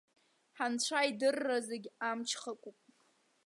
Ҳанцәа 0.57 0.99
идырра 1.09 1.57
зегьы 1.67 1.89
амҽхакуп. 2.09 2.77